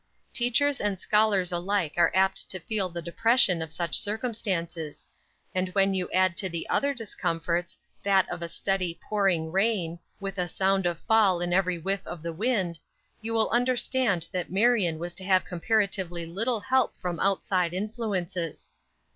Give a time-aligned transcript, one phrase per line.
[0.33, 5.05] Teachers and scholars alike are apt to feel the depression of such circumstances;
[5.53, 10.39] and when you add to the other discomforts, that of a steady, pouring rain, with
[10.39, 12.79] a sound of fall in every whiff of wind,
[13.21, 18.71] you will understand that Marion was to have comparatively little help from outside influences.